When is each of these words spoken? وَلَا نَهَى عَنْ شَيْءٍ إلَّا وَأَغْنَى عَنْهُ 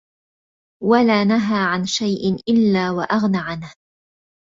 وَلَا 0.83 1.23
نَهَى 1.23 1.65
عَنْ 1.73 1.85
شَيْءٍ 1.85 2.33
إلَّا 2.49 2.91
وَأَغْنَى 2.91 3.37
عَنْهُ 3.37 3.73